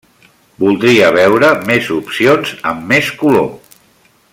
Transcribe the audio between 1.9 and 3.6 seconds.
opcions, amb més color.